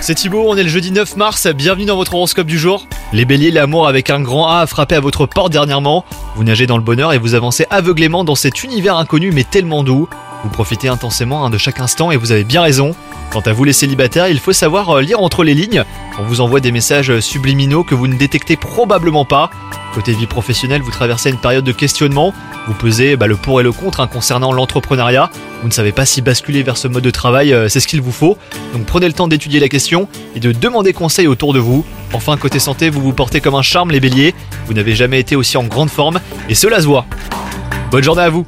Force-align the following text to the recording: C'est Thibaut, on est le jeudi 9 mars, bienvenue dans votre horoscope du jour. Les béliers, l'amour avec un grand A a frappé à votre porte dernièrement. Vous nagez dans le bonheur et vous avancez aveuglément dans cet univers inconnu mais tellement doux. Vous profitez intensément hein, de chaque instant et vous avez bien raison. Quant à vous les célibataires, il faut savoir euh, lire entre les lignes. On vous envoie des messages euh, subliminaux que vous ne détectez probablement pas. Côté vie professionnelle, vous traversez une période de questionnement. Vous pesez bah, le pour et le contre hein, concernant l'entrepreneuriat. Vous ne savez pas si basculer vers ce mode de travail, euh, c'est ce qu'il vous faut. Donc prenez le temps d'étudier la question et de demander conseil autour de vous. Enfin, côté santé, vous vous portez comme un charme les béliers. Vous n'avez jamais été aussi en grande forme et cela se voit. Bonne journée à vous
C'est 0.00 0.16
Thibaut, 0.16 0.46
on 0.48 0.56
est 0.56 0.64
le 0.64 0.68
jeudi 0.68 0.90
9 0.90 1.16
mars, 1.16 1.46
bienvenue 1.46 1.84
dans 1.84 1.94
votre 1.94 2.12
horoscope 2.14 2.48
du 2.48 2.58
jour. 2.58 2.88
Les 3.12 3.24
béliers, 3.24 3.52
l'amour 3.52 3.86
avec 3.86 4.10
un 4.10 4.20
grand 4.20 4.48
A 4.48 4.62
a 4.62 4.66
frappé 4.66 4.96
à 4.96 5.00
votre 5.00 5.26
porte 5.26 5.52
dernièrement. 5.52 6.04
Vous 6.34 6.42
nagez 6.42 6.66
dans 6.66 6.76
le 6.76 6.82
bonheur 6.82 7.12
et 7.12 7.18
vous 7.18 7.34
avancez 7.34 7.66
aveuglément 7.70 8.24
dans 8.24 8.34
cet 8.34 8.64
univers 8.64 8.96
inconnu 8.96 9.30
mais 9.30 9.44
tellement 9.44 9.84
doux. 9.84 10.08
Vous 10.42 10.50
profitez 10.50 10.88
intensément 10.88 11.44
hein, 11.44 11.50
de 11.50 11.58
chaque 11.58 11.78
instant 11.78 12.10
et 12.10 12.16
vous 12.16 12.32
avez 12.32 12.42
bien 12.42 12.62
raison. 12.62 12.96
Quant 13.30 13.42
à 13.42 13.52
vous 13.52 13.62
les 13.62 13.72
célibataires, 13.72 14.26
il 14.26 14.40
faut 14.40 14.52
savoir 14.52 14.90
euh, 14.90 15.02
lire 15.02 15.20
entre 15.20 15.44
les 15.44 15.54
lignes. 15.54 15.84
On 16.18 16.24
vous 16.24 16.40
envoie 16.40 16.58
des 16.58 16.72
messages 16.72 17.10
euh, 17.10 17.20
subliminaux 17.20 17.84
que 17.84 17.94
vous 17.94 18.08
ne 18.08 18.16
détectez 18.16 18.56
probablement 18.56 19.24
pas. 19.24 19.50
Côté 19.94 20.14
vie 20.14 20.26
professionnelle, 20.26 20.82
vous 20.82 20.90
traversez 20.90 21.30
une 21.30 21.38
période 21.38 21.64
de 21.64 21.72
questionnement. 21.72 22.34
Vous 22.66 22.74
pesez 22.74 23.16
bah, 23.16 23.26
le 23.26 23.36
pour 23.36 23.60
et 23.60 23.64
le 23.64 23.72
contre 23.72 24.00
hein, 24.00 24.06
concernant 24.06 24.52
l'entrepreneuriat. 24.52 25.30
Vous 25.62 25.68
ne 25.68 25.72
savez 25.72 25.92
pas 25.92 26.04
si 26.04 26.22
basculer 26.22 26.62
vers 26.62 26.76
ce 26.76 26.88
mode 26.88 27.02
de 27.02 27.10
travail, 27.10 27.52
euh, 27.52 27.68
c'est 27.68 27.80
ce 27.80 27.88
qu'il 27.88 28.00
vous 28.00 28.12
faut. 28.12 28.38
Donc 28.72 28.86
prenez 28.86 29.06
le 29.06 29.12
temps 29.12 29.28
d'étudier 29.28 29.60
la 29.60 29.68
question 29.68 30.08
et 30.34 30.40
de 30.40 30.52
demander 30.52 30.92
conseil 30.92 31.26
autour 31.26 31.52
de 31.52 31.58
vous. 31.58 31.84
Enfin, 32.12 32.36
côté 32.36 32.58
santé, 32.58 32.90
vous 32.90 33.00
vous 33.00 33.12
portez 33.12 33.40
comme 33.40 33.54
un 33.54 33.62
charme 33.62 33.90
les 33.90 34.00
béliers. 34.00 34.34
Vous 34.66 34.74
n'avez 34.74 34.94
jamais 34.94 35.20
été 35.20 35.36
aussi 35.36 35.56
en 35.56 35.64
grande 35.64 35.90
forme 35.90 36.20
et 36.48 36.54
cela 36.54 36.80
se 36.80 36.86
voit. 36.86 37.06
Bonne 37.90 38.04
journée 38.04 38.22
à 38.22 38.30
vous 38.30 38.46